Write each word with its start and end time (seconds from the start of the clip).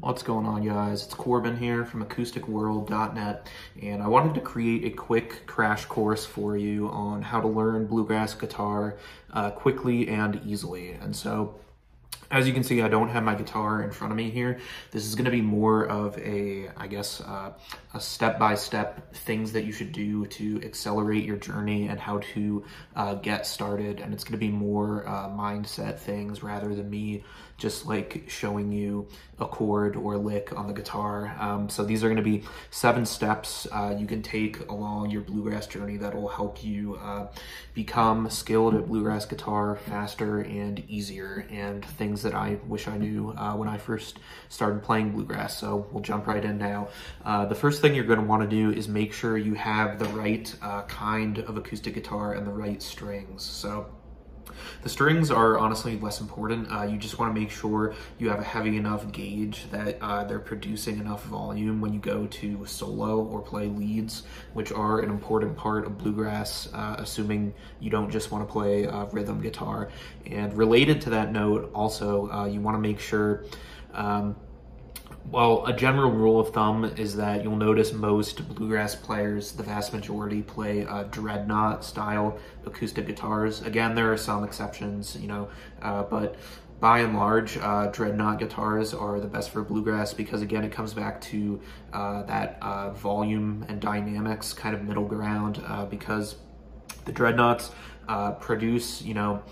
What's 0.00 0.24
going 0.24 0.44
on 0.44 0.66
guys? 0.66 1.04
It's 1.04 1.14
Corbin 1.14 1.56
here 1.56 1.84
from 1.84 2.04
acousticworld.net 2.04 3.48
and 3.80 4.02
I 4.02 4.08
wanted 4.08 4.34
to 4.34 4.40
create 4.40 4.84
a 4.84 4.90
quick 4.90 5.46
crash 5.46 5.84
course 5.84 6.26
for 6.26 6.56
you 6.56 6.88
on 6.88 7.22
how 7.22 7.40
to 7.40 7.46
learn 7.46 7.86
bluegrass 7.86 8.34
guitar 8.34 8.96
uh, 9.32 9.52
quickly 9.52 10.08
and 10.08 10.40
easily. 10.44 10.92
And 10.94 11.14
so 11.14 11.54
as 12.30 12.48
you 12.48 12.52
can 12.52 12.64
see, 12.64 12.82
I 12.82 12.88
don't 12.88 13.08
have 13.10 13.22
my 13.22 13.36
guitar 13.36 13.82
in 13.82 13.92
front 13.92 14.12
of 14.12 14.16
me 14.16 14.30
here. 14.30 14.58
This 14.90 15.06
is 15.06 15.14
going 15.14 15.26
to 15.26 15.30
be 15.30 15.40
more 15.40 15.86
of 15.86 16.18
a, 16.18 16.68
I 16.76 16.88
guess, 16.88 17.20
uh, 17.20 17.52
a 17.94 18.00
step-by-step 18.00 18.96
-step 18.96 19.16
things 19.16 19.52
that 19.52 19.64
you 19.64 19.72
should 19.72 19.92
do 19.92 20.26
to 20.26 20.60
accelerate 20.64 21.24
your 21.24 21.36
journey 21.36 21.88
and 21.88 22.00
how 22.00 22.18
to 22.34 22.64
uh, 22.96 23.14
get 23.14 23.46
started. 23.46 24.00
And 24.00 24.12
it's 24.12 24.24
going 24.24 24.40
to 24.40 24.46
be 24.46 24.50
more 24.50 25.06
uh, 25.06 25.28
mindset 25.28 26.00
things 26.00 26.42
rather 26.42 26.74
than 26.74 26.90
me 26.90 27.22
just 27.56 27.86
like 27.86 28.24
showing 28.28 28.72
you 28.72 29.06
a 29.38 29.46
chord 29.46 29.96
or 29.96 30.16
lick 30.16 30.52
on 30.56 30.66
the 30.66 30.72
guitar. 30.72 31.34
Um, 31.38 31.68
so 31.68 31.84
these 31.84 32.04
are 32.04 32.08
going 32.08 32.16
to 32.16 32.22
be 32.22 32.44
seven 32.70 33.04
steps 33.04 33.66
uh, 33.72 33.94
you 33.98 34.06
can 34.06 34.22
take 34.22 34.68
along 34.68 35.10
your 35.10 35.22
bluegrass 35.22 35.66
journey 35.66 35.96
that 35.96 36.14
will 36.14 36.28
help 36.28 36.62
you 36.62 36.96
uh, 36.96 37.26
become 37.74 38.30
skilled 38.30 38.74
at 38.74 38.86
bluegrass 38.86 39.26
guitar 39.26 39.76
faster 39.76 40.40
and 40.40 40.82
easier 40.88 41.46
and 41.50 41.84
things 41.84 42.22
that 42.22 42.34
I 42.34 42.58
wish 42.66 42.88
I 42.88 42.96
knew 42.96 43.34
uh, 43.36 43.54
when 43.54 43.68
I 43.68 43.78
first 43.78 44.18
started 44.48 44.82
playing 44.82 45.12
bluegrass. 45.12 45.58
So 45.58 45.86
we'll 45.90 46.02
jump 46.02 46.26
right 46.26 46.44
in 46.44 46.58
now. 46.58 46.88
Uh, 47.24 47.46
the 47.46 47.54
first 47.54 47.80
thing 47.80 47.94
you're 47.94 48.04
going 48.04 48.20
to 48.20 48.24
want 48.24 48.42
to 48.42 48.48
do 48.48 48.70
is 48.70 48.88
make 48.88 49.12
sure 49.12 49.36
you 49.36 49.54
have 49.54 49.98
the 49.98 50.06
right 50.06 50.54
uh, 50.62 50.82
kind 50.82 51.38
of 51.38 51.56
acoustic 51.56 51.94
guitar 51.94 52.34
and 52.34 52.46
the 52.46 52.52
right 52.52 52.82
strings. 52.82 53.42
So 53.42 53.86
the 54.82 54.88
strings 54.88 55.30
are 55.30 55.58
honestly 55.58 55.98
less 55.98 56.20
important. 56.20 56.70
Uh, 56.70 56.82
you 56.84 56.98
just 56.98 57.18
want 57.18 57.34
to 57.34 57.40
make 57.40 57.50
sure 57.50 57.94
you 58.18 58.28
have 58.28 58.40
a 58.40 58.44
heavy 58.44 58.76
enough 58.76 59.10
gauge 59.12 59.70
that 59.70 59.98
uh, 60.00 60.24
they're 60.24 60.38
producing 60.38 60.98
enough 60.98 61.24
volume 61.24 61.80
when 61.80 61.92
you 61.92 62.00
go 62.00 62.26
to 62.26 62.64
solo 62.66 63.22
or 63.24 63.40
play 63.40 63.66
leads, 63.66 64.24
which 64.52 64.72
are 64.72 65.00
an 65.00 65.10
important 65.10 65.56
part 65.56 65.86
of 65.86 65.98
bluegrass, 65.98 66.68
uh, 66.74 66.96
assuming 66.98 67.54
you 67.80 67.90
don't 67.90 68.10
just 68.10 68.30
want 68.30 68.46
to 68.46 68.52
play 68.52 68.86
uh, 68.86 69.06
rhythm 69.06 69.40
guitar. 69.40 69.88
And 70.26 70.52
related 70.54 71.00
to 71.02 71.10
that 71.10 71.32
note, 71.32 71.70
also, 71.74 72.30
uh, 72.30 72.46
you 72.46 72.60
want 72.60 72.74
to 72.74 72.80
make 72.80 73.00
sure 73.00 73.44
um, 73.94 74.36
well, 75.30 75.66
a 75.66 75.72
general 75.72 76.10
rule 76.10 76.38
of 76.38 76.50
thumb 76.50 76.84
is 76.84 77.16
that 77.16 77.42
you'll 77.42 77.56
notice 77.56 77.92
most 77.92 78.46
bluegrass 78.54 78.94
players, 78.94 79.52
the 79.52 79.62
vast 79.62 79.92
majority, 79.92 80.42
play 80.42 80.86
uh, 80.86 81.04
dreadnought 81.04 81.84
style 81.84 82.38
acoustic 82.66 83.06
guitars. 83.06 83.62
Again, 83.62 83.94
there 83.94 84.12
are 84.12 84.16
some 84.16 84.44
exceptions, 84.44 85.16
you 85.16 85.28
know, 85.28 85.48
uh, 85.82 86.02
but 86.04 86.36
by 86.78 86.98
and 87.00 87.16
large, 87.16 87.56
uh, 87.56 87.86
dreadnought 87.86 88.38
guitars 88.38 88.92
are 88.92 89.18
the 89.18 89.26
best 89.26 89.50
for 89.50 89.62
bluegrass 89.62 90.12
because 90.12 90.42
again, 90.42 90.64
it 90.64 90.72
comes 90.72 90.92
back 90.92 91.20
to 91.22 91.60
uh, 91.92 92.22
that 92.24 92.58
uh, 92.60 92.90
volume 92.90 93.64
and 93.68 93.80
dynamics 93.80 94.52
kind 94.52 94.74
of 94.74 94.82
middle 94.82 95.06
ground 95.06 95.62
uh, 95.66 95.86
because 95.86 96.36
the 97.06 97.12
dreadnoughts 97.12 97.70
uh, 98.08 98.32
produce, 98.32 99.02
you 99.02 99.14
know, 99.14 99.42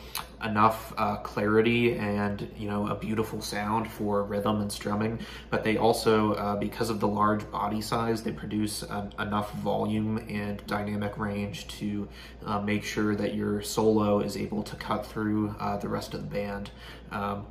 enough 0.44 0.92
uh, 0.98 1.16
clarity 1.16 1.94
and, 1.94 2.50
you 2.56 2.68
know, 2.68 2.88
a 2.88 2.94
beautiful 2.94 3.40
sound 3.40 3.90
for 3.90 4.24
rhythm 4.24 4.60
and 4.60 4.70
strumming. 4.70 5.18
But 5.50 5.62
they 5.64 5.76
also, 5.76 6.34
uh, 6.34 6.56
because 6.56 6.90
of 6.90 7.00
the 7.00 7.08
large 7.08 7.48
body 7.50 7.80
size, 7.80 8.22
they 8.22 8.32
produce 8.32 8.82
um, 8.90 9.10
enough 9.18 9.52
volume 9.54 10.18
and 10.28 10.64
dynamic 10.66 11.16
range 11.18 11.68
to 11.78 12.08
uh, 12.44 12.60
make 12.60 12.84
sure 12.84 13.14
that 13.14 13.34
your 13.34 13.62
solo 13.62 14.20
is 14.20 14.36
able 14.36 14.62
to 14.64 14.76
cut 14.76 15.06
through 15.06 15.54
uh, 15.60 15.76
the 15.76 15.88
rest 15.88 16.14
of 16.14 16.22
the 16.22 16.28
band. 16.28 16.70
Um, 17.10 17.46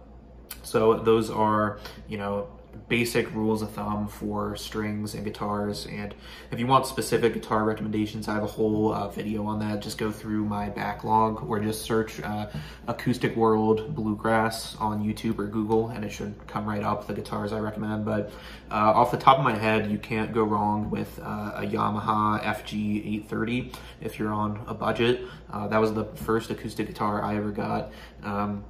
so 0.64 0.96
those 0.96 1.30
are, 1.30 1.80
you 2.08 2.18
know, 2.18 2.48
basic 2.88 3.34
rules 3.34 3.62
of 3.62 3.72
thumb 3.72 4.08
for 4.08 4.56
strings 4.56 5.14
and 5.14 5.24
guitars. 5.24 5.86
And 5.86 6.14
if 6.52 6.60
you 6.60 6.68
want 6.68 6.86
specific 6.86 7.34
guitar 7.34 7.64
recommendations, 7.64 8.28
I 8.28 8.34
have 8.34 8.44
a 8.44 8.48
whole 8.48 8.94
uh, 8.94 9.08
video 9.08 9.46
on 9.46 9.60
that. 9.60 9.82
Just 9.82 9.98
go 9.98 10.12
through 10.12 10.44
my 10.46 10.70
backlog 10.70 11.50
or 11.50 11.60
just 11.60 11.84
search 11.84 12.22
uh, 12.22 12.48
Acoustic 12.88 13.36
World 13.36 13.96
Bluegrass 13.96 14.76
on 14.78 15.04
YouTube 15.04 15.40
or 15.40 15.48
Google 15.48 15.90
and 15.90 16.04
it 16.04 16.10
should 16.10 16.36
come 16.48 16.66
right 16.66 16.84
up, 16.84 17.08
the 17.08 17.14
guitars 17.14 17.54
I 17.54 17.60
recommend. 17.60 18.06
But 18.06 18.32
uh, 18.70 18.76
off 18.76 19.12
the 19.12 19.18
top 19.18 19.38
of 19.38 19.44
my 19.44 19.56
head, 19.56 19.90
you 19.90 19.98
can't 19.98 20.34
go 20.34 20.44
wrong 20.44 20.90
with 20.90 21.20
uh, 21.20 21.54
a 21.56 21.62
Yamaha 21.62 22.42
FG830 22.44 23.74
if 24.02 24.20
you're 24.20 24.34
on 24.34 24.64
a 24.68 24.74
budget. 24.74 25.22
Uh, 25.52 25.68
that 25.68 25.80
was 25.80 25.94
the 25.94 26.06
first 26.06 26.50
acoustic 26.50 26.88
guitar 26.88 27.24
I 27.24 27.36
ever 27.36 27.52
got. 27.52 27.92
Um, 28.24 28.64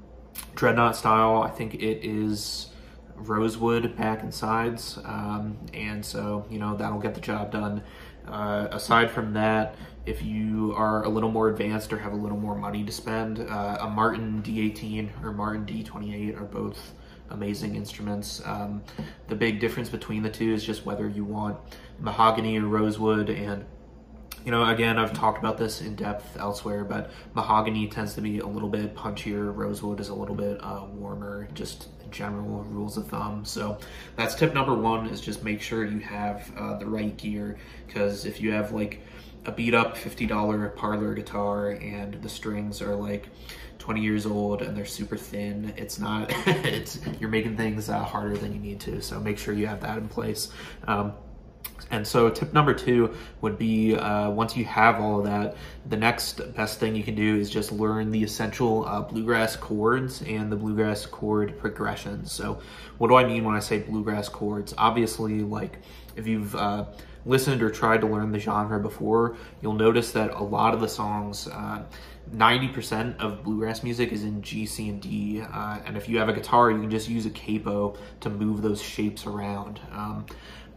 Dreadnought 0.55 0.95
style, 0.95 1.41
I 1.43 1.49
think 1.49 1.75
it 1.75 2.05
is 2.05 2.70
rosewood 3.29 3.95
back 3.95 4.23
and 4.23 4.33
sides. 4.33 4.97
Um, 5.03 5.57
and 5.73 6.05
so, 6.05 6.45
you 6.49 6.59
know, 6.59 6.75
that'll 6.75 6.99
get 6.99 7.15
the 7.15 7.21
job 7.21 7.51
done. 7.51 7.83
Uh, 8.27 8.67
aside 8.71 9.09
from 9.09 9.33
that, 9.33 9.75
if 10.05 10.23
you 10.23 10.73
are 10.75 11.03
a 11.03 11.09
little 11.09 11.31
more 11.31 11.49
advanced 11.49 11.91
or 11.93 11.97
have 11.99 12.13
a 12.13 12.15
little 12.15 12.37
more 12.37 12.55
money 12.55 12.83
to 12.83 12.91
spend, 12.91 13.39
uh, 13.39 13.77
a 13.81 13.89
Martin 13.89 14.41
D18 14.43 15.23
or 15.23 15.31
Martin 15.31 15.65
D28 15.65 16.39
are 16.39 16.45
both 16.45 16.93
amazing 17.29 17.75
instruments. 17.75 18.41
Um, 18.45 18.83
the 19.27 19.35
big 19.35 19.59
difference 19.59 19.89
between 19.89 20.21
the 20.21 20.29
two 20.29 20.53
is 20.53 20.63
just 20.63 20.85
whether 20.85 21.07
you 21.07 21.23
want 21.23 21.57
mahogany 21.99 22.59
or 22.59 22.67
rosewood 22.67 23.29
and 23.29 23.65
you 24.45 24.51
know, 24.51 24.65
again, 24.65 24.97
I've 24.97 25.13
talked 25.13 25.37
about 25.37 25.57
this 25.57 25.81
in 25.81 25.95
depth 25.95 26.35
elsewhere, 26.39 26.83
but 26.83 27.11
mahogany 27.35 27.87
tends 27.87 28.15
to 28.15 28.21
be 28.21 28.39
a 28.39 28.47
little 28.47 28.69
bit 28.69 28.95
punchier. 28.95 29.55
Rosewood 29.55 29.99
is 29.99 30.09
a 30.09 30.15
little 30.15 30.33
bit 30.33 30.57
uh, 30.63 30.85
warmer, 30.93 31.47
just 31.53 31.89
general 32.11 32.63
rules 32.63 32.97
of 32.97 33.07
thumb. 33.07 33.45
So 33.45 33.77
that's 34.15 34.35
tip 34.35 34.53
number 34.53 34.75
one 34.75 35.07
is 35.07 35.21
just 35.21 35.43
make 35.43 35.61
sure 35.61 35.85
you 35.85 35.99
have 35.99 36.51
uh, 36.57 36.77
the 36.77 36.85
right 36.85 37.15
gear 37.17 37.57
because 37.87 38.25
if 38.25 38.41
you 38.41 38.51
have 38.51 38.71
like 38.71 39.01
a 39.45 39.51
beat 39.51 39.73
up 39.73 39.97
$50 39.97 40.75
parlor 40.75 41.13
guitar 41.15 41.71
and 41.71 42.13
the 42.21 42.29
strings 42.29 42.81
are 42.81 42.95
like 42.95 43.27
20 43.79 44.01
years 44.01 44.25
old 44.25 44.61
and 44.61 44.77
they're 44.77 44.85
super 44.85 45.17
thin, 45.17 45.73
it's 45.77 45.99
not, 45.99 46.27
it's, 46.47 46.99
you're 47.19 47.29
making 47.29 47.57
things 47.57 47.89
uh, 47.89 48.03
harder 48.03 48.37
than 48.37 48.53
you 48.53 48.59
need 48.59 48.79
to. 48.81 49.01
So 49.01 49.19
make 49.19 49.37
sure 49.37 49.53
you 49.53 49.67
have 49.67 49.81
that 49.81 49.97
in 49.97 50.07
place. 50.07 50.51
Um, 50.87 51.13
and 51.89 52.05
so 52.05 52.29
tip 52.29 52.53
number 52.53 52.73
two 52.73 53.13
would 53.41 53.57
be 53.57 53.95
uh, 53.95 54.29
once 54.29 54.55
you 54.55 54.65
have 54.65 54.99
all 54.99 55.19
of 55.19 55.25
that, 55.25 55.55
the 55.89 55.97
next 55.97 56.53
best 56.55 56.79
thing 56.79 56.95
you 56.95 57.03
can 57.03 57.15
do 57.15 57.37
is 57.37 57.49
just 57.49 57.71
learn 57.71 58.11
the 58.11 58.23
essential 58.23 58.85
uh, 58.85 59.01
bluegrass 59.01 59.55
chords 59.55 60.21
and 60.21 60.51
the 60.51 60.55
bluegrass 60.55 61.05
chord 61.05 61.57
progressions. 61.57 62.31
So 62.31 62.61
what 62.97 63.07
do 63.07 63.15
I 63.15 63.25
mean 63.25 63.43
when 63.43 63.55
I 63.55 63.59
say 63.59 63.79
bluegrass 63.79 64.29
chords? 64.29 64.73
Obviously, 64.77 65.41
like 65.41 65.79
if 66.15 66.27
you've 66.27 66.55
uh, 66.55 66.85
listened 67.25 67.61
or 67.61 67.69
tried 67.69 68.01
to 68.01 68.07
learn 68.07 68.31
the 68.31 68.39
genre 68.39 68.79
before, 68.79 69.35
you'll 69.61 69.73
notice 69.73 70.11
that 70.11 70.31
a 70.33 70.43
lot 70.43 70.73
of 70.73 70.81
the 70.81 70.89
songs, 70.89 71.47
90% 72.33 73.19
uh, 73.19 73.23
of 73.23 73.43
bluegrass 73.43 73.83
music 73.83 74.11
is 74.11 74.23
in 74.23 74.41
G, 74.41 74.65
C, 74.65 74.89
and 74.89 75.01
D. 75.01 75.41
Uh, 75.41 75.79
and 75.85 75.97
if 75.97 76.07
you 76.07 76.17
have 76.19 76.29
a 76.29 76.33
guitar, 76.33 76.71
you 76.71 76.79
can 76.79 76.89
just 76.89 77.09
use 77.09 77.25
a 77.25 77.29
capo 77.29 77.97
to 78.21 78.29
move 78.29 78.61
those 78.61 78.81
shapes 78.81 79.25
around. 79.25 79.79
Um, 79.91 80.25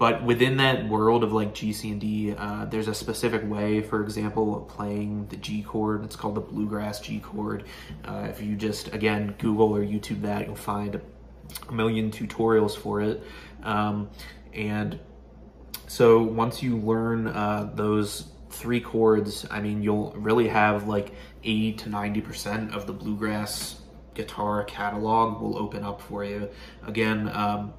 but 0.05 0.23
within 0.23 0.59
that 0.59 0.87
world 0.87 1.25
of 1.25 1.33
like 1.33 1.55
G, 1.55 1.73
C, 1.73 1.91
and 1.91 1.99
D, 1.99 2.35
uh, 2.37 2.67
there's 2.67 2.89
a 2.89 2.95
specific 2.95 3.41
way, 3.49 3.81
for 3.81 4.03
example, 4.03 4.55
of 4.55 4.69
playing 4.69 5.29
the 5.29 5.37
G 5.39 5.63
chord. 5.63 6.05
It's 6.05 6.15
called 6.15 6.35
the 6.35 6.43
bluegrass 6.43 7.01
G 7.01 7.21
chord. 7.21 7.65
Uh, 8.05 8.27
if 8.29 8.39
you 8.43 8.55
just, 8.55 8.93
again, 8.93 9.35
Google 9.39 9.75
or 9.75 9.81
YouTube 9.81 10.21
that, 10.21 10.45
you'll 10.45 10.57
find 10.57 11.01
a 11.67 11.73
million 11.73 12.11
tutorials 12.11 12.77
for 12.77 13.01
it. 13.01 13.23
Um, 13.63 14.11
and 14.53 15.01
so 15.87 16.23
once 16.23 16.63
you 16.63 16.77
learn 16.77 17.29
uh, 17.29 17.71
those 17.75 18.27
three 18.51 18.81
chords, 18.81 19.47
I 19.51 19.63
mean, 19.63 19.83
you'll 19.83 20.13
really 20.19 20.49
have 20.49 20.87
like 20.87 21.15
80 21.45 21.73
to 21.73 21.89
90% 21.89 22.75
of 22.75 22.87
the 22.87 22.93
bluegrass 22.93 23.81
guitar 24.13 24.65
catalog 24.65 25.41
will 25.41 25.57
open 25.57 25.83
up 25.83 26.03
for 26.03 26.27
you. 26.27 26.51
Again, 26.87 27.31
um, 27.31 27.73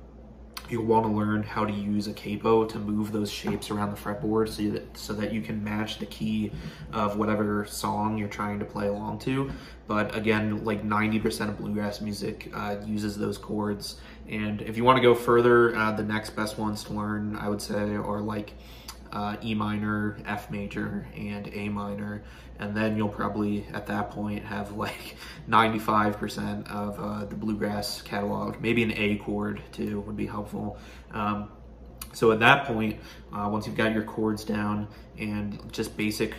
you'll 0.69 0.85
want 0.85 1.05
to 1.05 1.11
learn 1.11 1.43
how 1.43 1.65
to 1.65 1.73
use 1.73 2.07
a 2.07 2.13
capo 2.13 2.65
to 2.65 2.79
move 2.79 3.11
those 3.11 3.31
shapes 3.31 3.69
around 3.69 3.91
the 3.91 3.97
fretboard 3.97 4.49
so 4.49 4.69
that, 4.69 4.97
so 4.97 5.13
that 5.13 5.33
you 5.33 5.41
can 5.41 5.63
match 5.63 5.99
the 5.99 6.05
key 6.05 6.51
of 6.93 7.17
whatever 7.17 7.65
song 7.65 8.17
you're 8.17 8.27
trying 8.27 8.59
to 8.59 8.65
play 8.65 8.87
along 8.87 9.19
to. 9.19 9.51
But 9.87 10.15
again, 10.15 10.63
like 10.65 10.83
90% 10.83 11.49
of 11.49 11.57
bluegrass 11.57 12.01
music 12.01 12.51
uh, 12.53 12.77
uses 12.85 13.17
those 13.17 13.37
chords. 13.37 13.99
And 14.27 14.61
if 14.61 14.77
you 14.77 14.83
want 14.83 14.97
to 14.97 15.03
go 15.03 15.13
further, 15.13 15.75
uh, 15.75 15.91
the 15.91 16.03
next 16.03 16.31
best 16.31 16.57
ones 16.57 16.83
to 16.85 16.93
learn, 16.93 17.35
I 17.35 17.49
would 17.49 17.61
say, 17.61 17.93
are 17.93 18.21
like 18.21 18.53
uh, 19.15 19.37
E 19.41 19.55
minor, 19.55 20.17
F 20.25 20.51
major, 20.51 21.07
and 21.15 21.49
A 21.53 21.69
minor. 21.69 22.21
And 22.59 22.75
then 22.75 22.97
you'll 22.97 23.09
probably, 23.09 23.65
at 23.73 23.87
that 23.87 24.11
point, 24.11 24.43
have 24.43 24.73
like 24.73 25.15
95% 25.49 26.69
of 26.69 26.99
uh, 26.99 27.25
the 27.25 27.35
bluegrass 27.35 28.01
catalog. 28.01 28.59
Maybe 28.61 28.83
an 28.83 28.91
A 28.91 29.15
chord, 29.15 29.61
too, 29.71 30.01
would 30.01 30.17
be 30.17 30.27
helpful. 30.27 30.77
Um, 31.11 31.49
so 32.13 32.31
at 32.31 32.39
that 32.41 32.65
point, 32.65 32.99
uh, 33.33 33.49
once 33.49 33.67
you've 33.67 33.77
got 33.77 33.93
your 33.93 34.03
chords 34.03 34.43
down 34.43 34.87
and 35.17 35.71
just 35.71 35.95
basic 35.95 36.35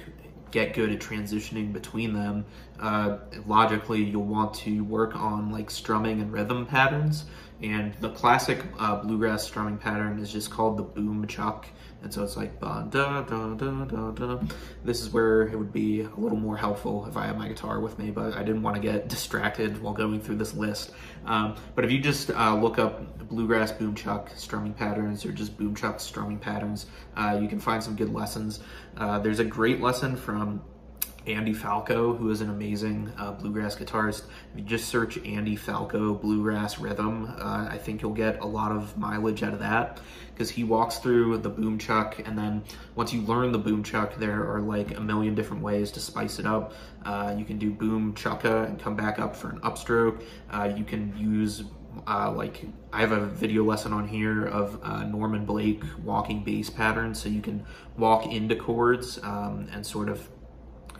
get 0.50 0.74
good 0.74 0.90
at 0.90 1.00
transitioning 1.00 1.72
between 1.72 2.12
them, 2.12 2.44
uh, 2.78 3.18
logically 3.46 4.02
you'll 4.02 4.24
want 4.24 4.54
to 4.54 4.84
work 4.84 5.16
on 5.16 5.50
like 5.50 5.70
strumming 5.70 6.20
and 6.20 6.32
rhythm 6.32 6.66
patterns. 6.66 7.24
And 7.62 7.94
the 8.00 8.10
classic 8.10 8.62
uh, 8.78 8.96
bluegrass 8.96 9.44
strumming 9.44 9.78
pattern 9.78 10.18
is 10.18 10.30
just 10.30 10.50
called 10.50 10.76
the 10.76 10.82
boom 10.82 11.26
chuck. 11.26 11.66
And 12.02 12.12
so 12.12 12.22
it's 12.22 12.36
like 12.36 12.60
da 12.60 12.82
da 12.82 13.22
da 13.22 13.54
da 13.54 14.10
da. 14.10 14.38
This 14.84 15.00
is 15.00 15.10
where 15.10 15.42
it 15.48 15.58
would 15.58 15.72
be 15.72 16.02
a 16.02 16.14
little 16.16 16.38
more 16.38 16.56
helpful 16.56 17.06
if 17.06 17.16
I 17.16 17.26
had 17.26 17.38
my 17.38 17.48
guitar 17.48 17.80
with 17.80 17.98
me, 17.98 18.10
but 18.10 18.34
I 18.34 18.42
didn't 18.42 18.62
want 18.62 18.76
to 18.76 18.82
get 18.82 19.08
distracted 19.16 19.80
while 19.80 19.94
going 19.94 20.20
through 20.20 20.36
this 20.36 20.54
list. 20.54 20.92
Um, 21.24 21.56
but 21.74 21.84
if 21.84 21.90
you 21.90 21.98
just 21.98 22.30
uh, 22.30 22.54
look 22.54 22.78
up 22.78 23.18
bluegrass 23.28 23.72
boom 23.72 23.94
chuck 23.94 24.30
strumming 24.36 24.74
patterns 24.74 25.24
or 25.24 25.32
just 25.32 25.56
boom 25.56 25.74
chuck 25.74 25.98
strumming 25.98 26.38
patterns, 26.38 26.86
uh, 27.16 27.38
you 27.40 27.48
can 27.48 27.58
find 27.58 27.82
some 27.82 27.96
good 27.96 28.12
lessons. 28.12 28.60
Uh, 28.96 29.18
there's 29.18 29.40
a 29.40 29.44
great 29.44 29.80
lesson 29.80 30.14
from 30.14 30.62
Andy 31.26 31.52
Falco, 31.52 32.14
who 32.14 32.30
is 32.30 32.40
an 32.40 32.50
amazing 32.50 33.12
uh, 33.18 33.32
bluegrass 33.32 33.76
guitarist. 33.76 34.24
If 34.52 34.58
you 34.58 34.62
just 34.62 34.88
search 34.88 35.18
Andy 35.24 35.56
Falco 35.56 36.14
bluegrass 36.14 36.78
rhythm, 36.78 37.34
uh, 37.38 37.68
I 37.70 37.78
think 37.78 38.02
you'll 38.02 38.12
get 38.12 38.40
a 38.40 38.46
lot 38.46 38.72
of 38.72 38.96
mileage 38.96 39.42
out 39.42 39.52
of 39.52 39.58
that 39.60 40.00
because 40.32 40.50
he 40.50 40.64
walks 40.64 40.98
through 40.98 41.38
the 41.38 41.48
boom 41.48 41.78
chuck, 41.78 42.20
and 42.24 42.36
then 42.38 42.62
once 42.94 43.12
you 43.12 43.22
learn 43.22 43.52
the 43.52 43.58
boom 43.58 43.82
chuck, 43.82 44.16
there 44.16 44.50
are 44.50 44.60
like 44.60 44.96
a 44.96 45.00
million 45.00 45.34
different 45.34 45.62
ways 45.62 45.90
to 45.92 46.00
spice 46.00 46.38
it 46.38 46.46
up. 46.46 46.74
Uh, 47.04 47.34
you 47.36 47.44
can 47.44 47.58
do 47.58 47.70
boom 47.70 48.14
chucka 48.14 48.66
and 48.66 48.78
come 48.78 48.94
back 48.94 49.18
up 49.18 49.34
for 49.34 49.48
an 49.48 49.60
upstroke. 49.60 50.22
Uh, 50.50 50.72
you 50.76 50.84
can 50.84 51.16
use 51.16 51.64
uh, 52.06 52.30
like 52.30 52.64
I 52.92 53.00
have 53.00 53.12
a 53.12 53.26
video 53.26 53.64
lesson 53.64 53.92
on 53.92 54.06
here 54.06 54.44
of 54.44 54.78
uh, 54.82 55.04
Norman 55.04 55.44
Blake 55.44 55.82
walking 56.04 56.44
bass 56.44 56.68
patterns, 56.70 57.20
so 57.20 57.28
you 57.28 57.40
can 57.40 57.64
walk 57.96 58.26
into 58.26 58.56
chords 58.56 59.18
um, 59.22 59.68
and 59.72 59.84
sort 59.86 60.08
of 60.08 60.28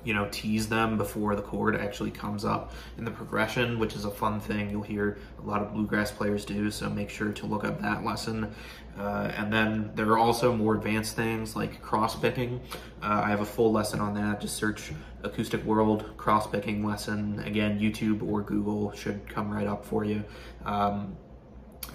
you 0.06 0.14
know, 0.14 0.28
tease 0.30 0.68
them 0.68 0.96
before 0.96 1.34
the 1.34 1.42
chord 1.42 1.74
actually 1.74 2.12
comes 2.12 2.44
up 2.44 2.72
in 2.96 3.04
the 3.04 3.10
progression, 3.10 3.80
which 3.80 3.96
is 3.96 4.04
a 4.04 4.10
fun 4.10 4.38
thing 4.38 4.70
you'll 4.70 4.82
hear 4.82 5.18
a 5.42 5.42
lot 5.42 5.60
of 5.60 5.72
bluegrass 5.72 6.12
players 6.12 6.44
do, 6.44 6.70
so 6.70 6.88
make 6.88 7.10
sure 7.10 7.32
to 7.32 7.44
look 7.44 7.64
up 7.64 7.82
that 7.82 8.04
lesson. 8.04 8.54
Uh, 8.96 9.32
and 9.36 9.52
then 9.52 9.90
there 9.96 10.06
are 10.10 10.16
also 10.18 10.54
more 10.54 10.76
advanced 10.76 11.16
things 11.16 11.56
like 11.56 11.82
cross 11.82 12.14
picking. 12.14 12.60
Uh, 13.02 13.22
I 13.24 13.30
have 13.30 13.40
a 13.40 13.44
full 13.44 13.72
lesson 13.72 13.98
on 13.98 14.14
that. 14.14 14.40
Just 14.40 14.56
search 14.56 14.92
Acoustic 15.24 15.64
World 15.64 16.16
cross 16.16 16.46
picking 16.46 16.86
lesson. 16.86 17.40
Again, 17.40 17.80
YouTube 17.80 18.22
or 18.22 18.42
Google 18.42 18.92
should 18.92 19.28
come 19.28 19.50
right 19.50 19.66
up 19.66 19.84
for 19.84 20.04
you. 20.04 20.22
Um, 20.64 21.16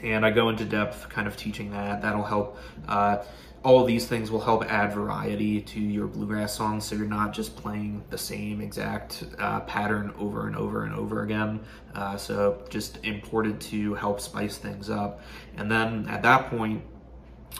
and 0.03 0.25
I 0.25 0.31
go 0.31 0.49
into 0.49 0.65
depth 0.65 1.07
kind 1.09 1.27
of 1.27 1.37
teaching 1.37 1.71
that. 1.71 2.01
That'll 2.01 2.23
help. 2.23 2.57
Uh, 2.87 3.23
all 3.63 3.85
these 3.85 4.07
things 4.07 4.31
will 4.31 4.41
help 4.41 4.63
add 4.65 4.91
variety 4.91 5.61
to 5.61 5.79
your 5.79 6.07
bluegrass 6.07 6.55
songs 6.55 6.83
so 6.83 6.95
you're 6.95 7.05
not 7.05 7.31
just 7.31 7.55
playing 7.55 8.03
the 8.09 8.17
same 8.17 8.59
exact 8.59 9.23
uh, 9.37 9.59
pattern 9.61 10.11
over 10.17 10.47
and 10.47 10.55
over 10.55 10.83
and 10.83 10.95
over 10.95 11.21
again. 11.21 11.59
Uh, 11.93 12.17
so 12.17 12.63
just 12.69 12.97
important 13.05 13.61
to 13.61 13.93
help 13.93 14.19
spice 14.19 14.57
things 14.57 14.89
up. 14.89 15.21
And 15.57 15.69
then 15.69 16.07
at 16.09 16.23
that 16.23 16.49
point, 16.49 16.83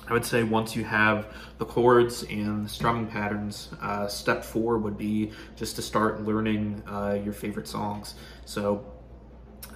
I 0.08 0.14
would 0.14 0.26
say 0.26 0.42
once 0.42 0.76
you 0.76 0.84
have 0.86 1.28
the 1.60 1.66
chords 1.66 2.24
and 2.24 2.66
the 2.66 2.70
strumming 2.70 3.06
patterns, 3.06 3.70
uh, 3.82 4.08
step 4.08 4.44
four 4.44 4.80
would 4.80 4.98
be 4.98 5.32
just 5.56 5.76
to 5.76 5.84
start 5.84 6.24
learning 6.24 6.82
uh, 6.88 7.20
your 7.24 7.34
favorite 7.34 7.68
songs. 7.68 8.16
So 8.46 8.86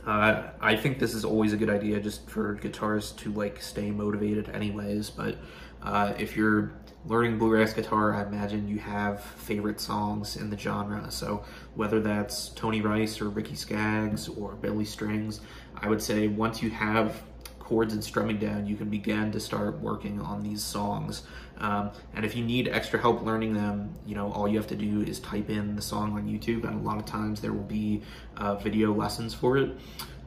uh, 0.05 0.43
I 0.61 0.75
think 0.75 0.99
this 0.99 1.13
is 1.13 1.25
always 1.25 1.53
a 1.53 1.57
good 1.57 1.69
idea 1.69 1.99
just 1.99 2.29
for 2.29 2.55
guitarists 2.55 3.15
to 3.17 3.31
like 3.33 3.61
stay 3.61 3.91
motivated 3.91 4.49
anyways, 4.49 5.09
but 5.09 5.37
uh, 5.85 6.13
if 6.17 6.35
you're 6.35 6.73
learning 7.05 7.37
bluegrass 7.37 7.73
guitar, 7.73 8.15
I 8.15 8.23
imagine 8.23 8.67
you 8.67 8.79
have 8.79 9.21
favorite 9.21 9.79
songs 9.79 10.35
in 10.35 10.49
the 10.49 10.57
genre. 10.57 11.09
So 11.11 11.45
whether 11.75 11.99
that's 11.99 12.49
Tony 12.49 12.81
Rice 12.81 13.21
or 13.21 13.29
Ricky 13.29 13.55
Skaggs 13.55 14.27
or 14.27 14.55
Billy 14.55 14.85
Strings, 14.85 15.41
I 15.77 15.87
would 15.87 16.01
say 16.01 16.27
once 16.27 16.63
you 16.63 16.71
have 16.71 17.21
chords 17.59 17.93
and 17.93 18.03
strumming 18.03 18.37
down, 18.37 18.67
you 18.67 18.75
can 18.75 18.89
begin 18.89 19.31
to 19.31 19.39
start 19.39 19.79
working 19.79 20.19
on 20.21 20.43
these 20.43 20.63
songs. 20.63 21.23
Um, 21.57 21.91
and 22.13 22.25
if 22.25 22.35
you 22.35 22.43
need 22.43 22.67
extra 22.67 22.99
help 22.99 23.23
learning 23.23 23.53
them, 23.53 23.93
you 24.05 24.13
know, 24.13 24.31
all 24.31 24.47
you 24.47 24.57
have 24.57 24.67
to 24.67 24.75
do 24.75 25.01
is 25.01 25.19
type 25.19 25.49
in 25.49 25.75
the 25.75 25.81
song 25.81 26.13
on 26.13 26.27
YouTube, 26.27 26.63
and 26.63 26.79
a 26.79 26.83
lot 26.83 26.97
of 26.97 27.05
times 27.05 27.41
there 27.41 27.53
will 27.53 27.63
be 27.63 28.03
uh, 28.37 28.55
video 28.55 28.93
lessons 28.93 29.33
for 29.33 29.57
it. 29.57 29.77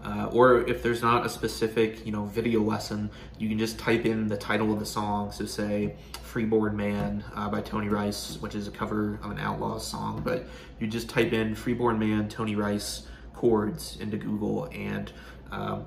Uh, 0.04 0.30
or 0.32 0.60
if 0.68 0.82
there's 0.82 1.02
not 1.02 1.26
a 1.26 1.28
specific, 1.28 2.06
you 2.06 2.12
know, 2.12 2.24
video 2.26 2.62
lesson, 2.62 3.10
you 3.38 3.48
can 3.48 3.58
just 3.58 3.78
type 3.78 4.06
in 4.06 4.28
the 4.28 4.36
title 4.36 4.72
of 4.72 4.78
the 4.78 4.86
song. 4.86 5.32
So 5.32 5.44
say 5.44 5.96
Freeborn 6.22 6.76
Man 6.76 7.24
uh, 7.34 7.48
by 7.48 7.60
Tony 7.60 7.88
Rice, 7.88 8.38
which 8.40 8.54
is 8.54 8.68
a 8.68 8.70
cover 8.70 9.18
of 9.22 9.30
an 9.30 9.38
Outlaws 9.38 9.86
song, 9.86 10.22
but 10.24 10.46
you 10.78 10.86
just 10.86 11.08
type 11.08 11.32
in 11.32 11.54
Freeborn 11.54 11.98
Man, 11.98 12.28
Tony 12.28 12.54
Rice 12.54 13.08
chords 13.34 13.98
into 14.00 14.16
Google 14.16 14.68
and 14.72 15.12
um, 15.50 15.86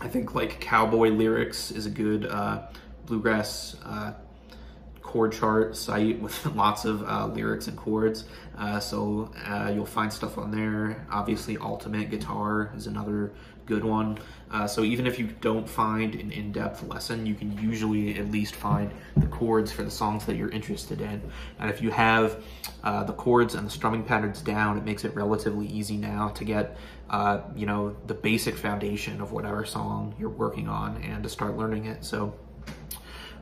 I 0.00 0.08
think 0.08 0.34
like 0.34 0.60
Cowboy 0.60 1.10
Lyrics 1.10 1.70
is 1.70 1.86
a 1.86 1.90
good 1.90 2.26
uh, 2.26 2.68
bluegrass 3.06 3.76
uh, 3.84 4.12
chord 5.08 5.32
chart 5.32 5.74
site 5.74 6.20
with 6.20 6.44
lots 6.54 6.84
of 6.84 7.02
uh, 7.02 7.26
lyrics 7.28 7.66
and 7.66 7.78
chords. 7.78 8.24
Uh, 8.58 8.78
so 8.78 9.32
uh, 9.46 9.72
you'll 9.74 9.86
find 9.86 10.12
stuff 10.12 10.36
on 10.36 10.50
there. 10.50 11.06
Obviously, 11.10 11.56
Ultimate 11.56 12.10
Guitar 12.10 12.70
is 12.76 12.86
another 12.86 13.32
good 13.64 13.84
one. 13.84 14.18
Uh, 14.50 14.66
so 14.66 14.82
even 14.82 15.06
if 15.06 15.18
you 15.18 15.28
don't 15.40 15.68
find 15.68 16.14
an 16.14 16.30
in-depth 16.30 16.82
lesson, 16.82 17.24
you 17.24 17.34
can 17.34 17.56
usually 17.58 18.18
at 18.18 18.30
least 18.30 18.54
find 18.54 18.90
the 19.16 19.26
chords 19.26 19.72
for 19.72 19.82
the 19.82 19.90
songs 19.90 20.26
that 20.26 20.36
you're 20.36 20.50
interested 20.50 21.00
in. 21.00 21.22
And 21.58 21.70
if 21.70 21.80
you 21.80 21.90
have 21.90 22.44
uh, 22.84 23.04
the 23.04 23.12
chords 23.14 23.54
and 23.54 23.66
the 23.66 23.70
strumming 23.70 24.04
patterns 24.04 24.42
down, 24.42 24.76
it 24.76 24.84
makes 24.84 25.04
it 25.06 25.14
relatively 25.14 25.66
easy 25.66 25.96
now 25.96 26.28
to 26.30 26.44
get, 26.44 26.76
uh, 27.08 27.40
you 27.56 27.64
know, 27.64 27.96
the 28.06 28.14
basic 28.14 28.56
foundation 28.56 29.22
of 29.22 29.32
whatever 29.32 29.64
song 29.64 30.14
you're 30.18 30.28
working 30.28 30.68
on 30.68 31.02
and 31.02 31.22
to 31.22 31.30
start 31.30 31.56
learning 31.56 31.86
it. 31.86 32.04
So 32.04 32.34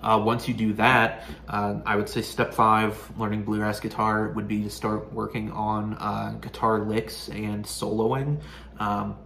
uh, 0.02 0.20
once 0.24 0.48
you 0.48 0.54
do 0.54 0.72
that, 0.74 1.24
uh, 1.48 1.80
I 1.84 1.96
would 1.96 2.08
say 2.08 2.22
step 2.22 2.54
five, 2.54 2.98
learning 3.18 3.44
bluegrass 3.44 3.80
guitar, 3.80 4.28
would 4.30 4.48
be 4.48 4.62
to 4.62 4.70
start 4.70 5.12
working 5.12 5.50
on 5.52 5.94
uh, 5.94 6.38
guitar 6.40 6.80
licks 6.80 7.28
and 7.28 7.64
soloing. 7.64 8.40
Um, 8.78 9.16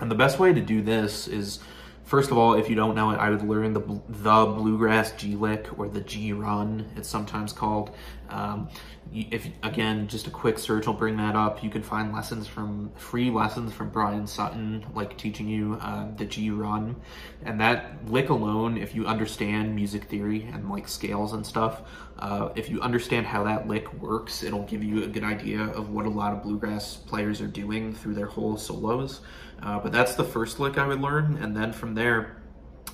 and 0.00 0.10
the 0.10 0.14
best 0.14 0.38
way 0.38 0.52
to 0.52 0.60
do 0.60 0.82
this 0.82 1.28
is, 1.28 1.60
first 2.06 2.30
of 2.30 2.38
all, 2.38 2.54
if 2.54 2.70
you 2.70 2.76
don't 2.76 2.94
know 2.94 3.10
it, 3.10 3.16
I 3.16 3.28
would 3.28 3.42
learn 3.42 3.74
the, 3.74 3.80
the 4.08 4.46
bluegrass 4.46 5.12
G 5.12 5.34
lick 5.34 5.78
or 5.78 5.88
the 5.88 6.00
G 6.00 6.32
run, 6.32 6.88
it's 6.96 7.08
sometimes 7.08 7.52
called. 7.52 7.90
Um, 8.30 8.68
if 9.12 9.48
Again, 9.62 10.08
just 10.08 10.26
a 10.26 10.30
quick 10.30 10.58
search 10.58 10.86
will 10.86 10.94
bring 10.94 11.16
that 11.16 11.36
up. 11.36 11.62
You 11.62 11.70
can 11.70 11.82
find 11.82 12.12
lessons 12.12 12.46
from, 12.46 12.90
free 12.96 13.30
lessons 13.30 13.72
from 13.72 13.90
Bryan 13.90 14.26
Sutton, 14.26 14.86
like 14.94 15.16
teaching 15.18 15.48
you 15.48 15.78
uh, 15.80 16.06
the 16.16 16.24
G 16.24 16.50
run. 16.50 16.96
And 17.44 17.60
that 17.60 18.08
lick 18.08 18.30
alone, 18.30 18.78
if 18.78 18.94
you 18.94 19.06
understand 19.06 19.74
music 19.74 20.04
theory 20.04 20.48
and 20.52 20.70
like 20.70 20.88
scales 20.88 21.32
and 21.32 21.44
stuff, 21.44 21.82
uh, 22.18 22.50
if 22.54 22.70
you 22.70 22.80
understand 22.80 23.26
how 23.26 23.44
that 23.44 23.68
lick 23.68 23.92
works, 24.00 24.42
it'll 24.42 24.64
give 24.64 24.82
you 24.82 25.04
a 25.04 25.06
good 25.06 25.24
idea 25.24 25.60
of 25.60 25.90
what 25.90 26.06
a 26.06 26.10
lot 26.10 26.32
of 26.32 26.42
bluegrass 26.42 26.96
players 26.96 27.40
are 27.40 27.46
doing 27.46 27.92
through 27.92 28.14
their 28.14 28.26
whole 28.26 28.56
solos. 28.56 29.20
Uh, 29.62 29.78
but 29.78 29.90
that's 29.90 30.14
the 30.14 30.24
first 30.24 30.60
lick 30.60 30.78
I 30.78 30.86
would 30.86 31.00
learn, 31.00 31.38
and 31.38 31.56
then 31.56 31.72
from 31.72 31.94
there, 31.96 32.42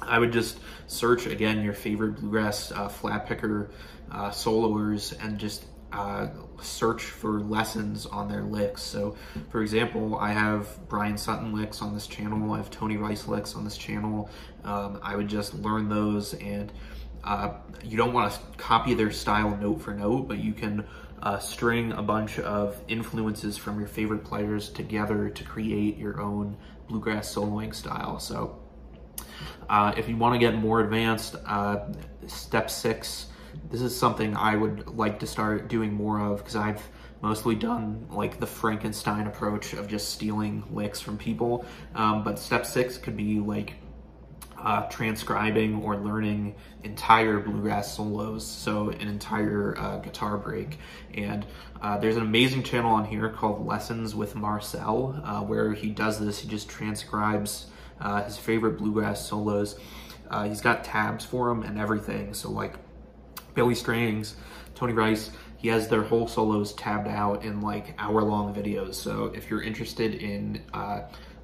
I 0.00 0.18
would 0.18 0.32
just 0.32 0.59
search 0.87 1.26
again 1.26 1.62
your 1.62 1.75
favorite 1.75 2.16
bluegrass 2.16 2.73
uh, 2.73 2.88
flat 2.88 3.26
picker 3.26 3.71
uh, 4.11 4.30
soloers 4.30 5.14
and 5.25 5.38
just 5.38 5.64
uh, 5.92 6.28
search 6.61 7.02
for 7.02 7.40
lessons 7.40 8.06
on 8.06 8.28
their 8.28 8.42
licks. 8.42 8.82
So, 8.82 9.16
for 9.50 9.62
example, 9.62 10.16
I 10.16 10.32
have 10.32 10.88
Bryan 10.88 11.18
Sutton 11.18 11.54
licks 11.54 11.82
on 11.82 11.92
this 11.92 12.06
channel, 12.06 12.52
I 12.52 12.56
have 12.56 12.71
Tony 12.71 12.97
Rice 12.97 13.28
licks 13.28 13.54
on 13.54 13.64
this 13.64 13.76
channel. 13.76 14.30
Um, 14.64 14.99
I 15.02 15.16
would 15.16 15.28
just 15.28 15.54
learn 15.54 15.88
those, 15.88 16.35
and 16.35 16.73
uh, 17.25 17.54
you 17.85 17.97
don't 17.97 18.12
want 18.12 18.32
to 18.32 18.40
copy 18.56 18.94
their 18.94 19.11
style 19.11 19.56
note 19.56 19.82
for 19.82 19.92
note, 19.92 20.28
but 20.28 20.38
you 20.38 20.52
can 20.54 20.87
uh, 21.23 21.38
string 21.38 21.92
a 21.92 22.02
bunch 22.02 22.38
of 22.38 22.80
influences 22.88 23.56
from 23.56 23.78
your 23.78 23.88
favorite 23.88 24.25
players 24.25 24.71
together 24.71 25.28
to 25.28 25.44
create 25.44 25.97
your 25.99 26.21
own 26.21 26.56
bluegrass 26.88 27.32
soloing 27.32 27.75
style. 27.75 28.18
So 28.18 28.62
uh, 29.69 29.93
if 29.97 30.09
you 30.09 30.17
want 30.17 30.35
to 30.35 30.38
get 30.38 30.55
more 30.55 30.81
advanced, 30.81 31.37
uh, 31.47 31.81
step 32.26 32.71
six, 32.71 33.26
this 33.71 33.81
is 33.81 33.97
something 33.97 34.37
I 34.37 34.57
would 34.57 34.88
like 34.88 35.21
to 35.21 35.26
start 35.26 35.69
doing 35.69 35.93
more 35.93 36.21
of 36.21 36.38
because 36.38 36.57
I've 36.57 36.83
mostly 37.23 37.55
done 37.55 38.07
like 38.11 38.41
the 38.41 38.47
Frankenstein 38.47 39.26
approach 39.26 39.73
of 39.73 39.87
just 39.87 40.11
stealing 40.11 40.64
licks 40.71 41.00
from 41.00 41.17
people. 41.17 41.64
Um, 41.95 42.25
but 42.25 42.38
step 42.38 42.67
six 42.67 42.99
could 42.99 43.17
be 43.17 43.38
like 43.38 43.75
uh, 44.59 44.83
transcribing 44.88 45.83
or 45.83 45.97
learning 45.97 46.55
entire 46.85 47.41
bluegrass 47.41 47.97
solos, 47.97 48.47
so 48.47 48.91
an 48.91 49.09
entire 49.09 49.76
uh, 49.79 49.99
guitar 49.99 50.37
break. 50.37 50.79
And 51.14 51.45
uh, 51.81 51.99
there's 51.99 52.17
an 52.17 52.23
amazing 52.23 52.62
channel 52.62 52.93
on 52.93 53.05
here 53.05 53.29
called 53.29 53.67
Lessons 53.67 54.14
with 54.14 54.35
Marcel, 54.35 55.21
uh, 55.25 55.41
where 55.41 55.73
he 55.73 55.91
does 55.91 56.21
this. 56.21 56.41
He 56.41 56.49
just 56.49 56.69
transcribes 56.69 57.67
uh, 58.02 58.23
his 58.25 58.37
favorite 58.37 58.78
bluegrass 58.78 59.26
solos. 59.26 59.78
Uh, 60.30 60.44
he's 60.44 60.61
got 60.61 60.85
tabs 60.85 61.25
for 61.25 61.49
them 61.49 61.62
and 61.62 61.78
everything. 61.78 62.35
So 62.35 62.50
like 62.50 62.75
Billy 63.54 63.75
Strings, 63.75 64.37
Tony 64.75 64.92
Rice, 64.92 65.30
he 65.56 65.68
has 65.68 65.88
their 65.88 66.02
whole 66.02 66.26
solos 66.26 66.73
tabbed 66.73 67.06
out 67.06 67.44
in 67.44 67.61
like 67.61 67.94
hour 67.99 68.23
long 68.23 68.54
videos. 68.54 68.94
So 68.94 69.26
if 69.35 69.49
you're 69.49 69.62
interested 69.62 70.14
in 70.14 70.61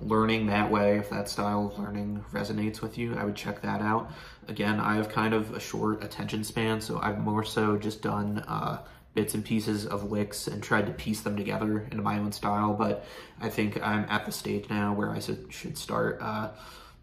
learning 0.00 0.46
that 0.46 0.70
way, 0.70 0.98
if 0.98 1.10
that 1.10 1.28
style 1.28 1.66
of 1.72 1.78
learning 1.78 2.24
resonates 2.32 2.80
with 2.80 2.98
you, 2.98 3.16
I 3.16 3.24
would 3.24 3.36
check 3.36 3.60
that 3.62 3.80
out. 3.80 4.10
Again, 4.48 4.80
I 4.80 4.96
have 4.96 5.08
kind 5.08 5.34
of 5.34 5.54
a 5.54 5.60
short 5.60 6.02
attention 6.02 6.42
span, 6.44 6.80
so 6.80 6.98
I've 7.00 7.18
more 7.18 7.44
so 7.44 7.76
just 7.76 8.02
done 8.02 8.38
uh, 8.48 8.78
bits 9.18 9.34
and 9.34 9.44
pieces 9.44 9.84
of 9.84 10.12
licks 10.12 10.46
and 10.46 10.62
tried 10.62 10.86
to 10.86 10.92
piece 10.92 11.22
them 11.22 11.36
together 11.36 11.80
into 11.90 12.00
my 12.00 12.20
own 12.20 12.30
style, 12.30 12.72
but 12.72 13.04
I 13.40 13.48
think 13.48 13.84
I'm 13.84 14.04
at 14.08 14.26
the 14.26 14.30
stage 14.30 14.70
now 14.70 14.94
where 14.94 15.10
I 15.10 15.18
should 15.18 15.76
start 15.76 16.18
uh, 16.20 16.50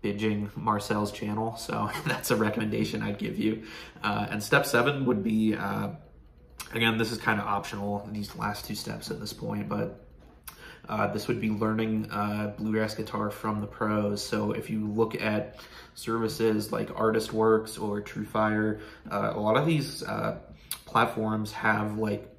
binging 0.01 0.55
Marcel's 0.55 1.11
channel, 1.11 1.57
so 1.57 1.91
that's 2.05 2.31
a 2.31 2.37
recommendation 2.37 3.01
I'd 3.01 3.17
give 3.17 3.37
you. 3.37 3.63
Uh, 4.01 4.27
and 4.29 4.41
step 4.41 4.65
seven 4.65 5.03
would 5.07 5.25
be, 5.25 5.55
uh, 5.55 5.89
again, 6.71 6.97
this 6.97 7.11
is 7.11 7.17
kind 7.17 7.37
of 7.37 7.47
optional, 7.47 8.07
these 8.13 8.33
last 8.37 8.63
two 8.63 8.75
steps 8.75 9.11
at 9.11 9.19
this 9.19 9.33
point, 9.33 9.67
but 9.67 9.99
uh, 10.87 11.11
this 11.11 11.27
would 11.27 11.41
be 11.41 11.49
learning 11.49 12.09
uh, 12.11 12.53
bluegrass 12.57 12.95
guitar 12.95 13.29
from 13.29 13.59
the 13.59 13.67
pros. 13.67 14.25
So 14.25 14.53
if 14.53 14.69
you 14.69 14.87
look 14.87 15.19
at 15.21 15.59
services 15.95 16.71
like 16.71 16.97
Artist 16.97 17.33
Works 17.33 17.77
or 17.77 18.01
TrueFire, 18.01 18.79
uh, 19.11 19.33
a 19.35 19.39
lot 19.41 19.57
of 19.57 19.65
these 19.65 20.01
uh, 20.01 20.37
platforms 20.85 21.51
have 21.53 21.97
like 21.97 22.31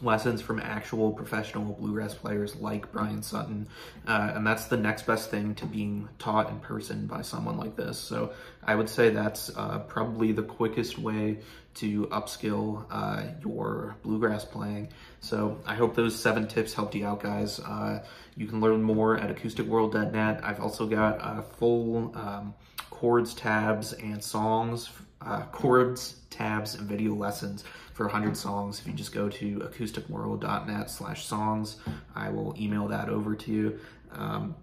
lessons 0.00 0.40
from 0.40 0.58
actual 0.60 1.12
professional 1.12 1.72
bluegrass 1.74 2.14
players 2.14 2.56
like 2.56 2.90
Bryan 2.92 3.22
Sutton. 3.22 3.68
Uh, 4.06 4.32
and 4.34 4.46
that's 4.46 4.66
the 4.66 4.76
next 4.76 5.06
best 5.06 5.30
thing 5.30 5.54
to 5.56 5.66
being 5.66 6.08
taught 6.18 6.50
in 6.50 6.58
person 6.60 7.06
by 7.06 7.22
someone 7.22 7.56
like 7.56 7.76
this. 7.76 7.98
So 7.98 8.32
I 8.64 8.74
would 8.74 8.88
say 8.88 9.10
that's 9.10 9.50
uh, 9.56 9.80
probably 9.80 10.32
the 10.32 10.42
quickest 10.42 10.98
way 10.98 11.38
to 11.74 12.06
upskill 12.08 12.84
uh, 12.90 13.24
your 13.42 13.96
bluegrass 14.02 14.44
playing. 14.44 14.88
So 15.20 15.58
I 15.66 15.74
hope 15.74 15.94
those 15.94 16.18
seven 16.18 16.46
tips 16.46 16.74
helped 16.74 16.94
you 16.94 17.06
out, 17.06 17.22
guys. 17.22 17.60
Uh, 17.60 18.04
you 18.36 18.46
can 18.46 18.60
learn 18.60 18.82
more 18.82 19.16
at 19.16 19.34
acousticworld.net. 19.34 20.40
I've 20.42 20.60
also 20.60 20.86
got 20.86 21.20
uh, 21.20 21.42
full 21.42 22.12
um, 22.16 22.54
chords, 22.90 23.34
tabs, 23.34 23.94
and 23.94 24.22
songs, 24.22 24.90
uh, 25.24 25.42
chords, 25.52 26.16
tabs, 26.30 26.74
and 26.74 26.88
video 26.88 27.14
lessons 27.14 27.64
for 27.94 28.06
100 28.06 28.36
songs. 28.36 28.80
If 28.80 28.86
you 28.86 28.92
just 28.92 29.12
go 29.12 29.28
to 29.28 29.58
acousticworld.net 29.60 30.90
slash 30.90 31.24
songs, 31.24 31.76
I 32.14 32.30
will 32.30 32.54
email 32.58 32.88
that 32.88 33.08
over 33.08 33.34
to 33.34 33.50
you. 33.50 33.78
Um, 34.12 34.54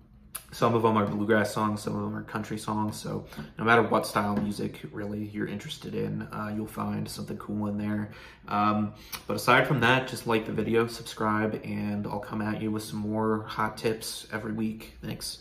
some 0.51 0.74
of 0.74 0.82
them 0.82 0.98
are 0.98 1.06
bluegrass 1.06 1.54
songs, 1.54 1.82
some 1.82 1.96
of 1.96 2.01
them 2.01 2.16
are 2.16 2.24
country 2.24 2.58
songs. 2.58 3.00
So 3.00 3.25
no 3.58 3.63
matter 3.63 3.84
what 3.84 4.08
style 4.08 4.36
of 4.36 4.44
music 4.44 4.82
really 4.92 5.25
you're 5.25 5.48
interested 5.48 5.94
in, 5.94 6.24
uh, 6.34 6.51
you'll 6.56 6.66
find 6.66 7.08
something 7.08 7.38
cool 7.38 7.68
in 7.68 7.78
there. 7.78 8.10
Um, 8.48 8.94
but 9.28 9.36
aside 9.36 9.68
from 9.68 9.80
that, 9.82 10.08
just 10.08 10.25
like 10.25 10.46
the 10.46 10.51
video, 10.51 10.88
subscribe, 10.88 11.62
and 11.63 12.08
I'll 12.08 12.20
come 12.20 12.42
at 12.42 12.62
you 12.62 12.72
with 12.72 12.84
some 12.84 13.00
more 13.00 13.44
hot 13.44 13.78
tips 13.78 14.28
every 14.34 14.54
week. 14.54 14.98
Thanks. 15.04 15.39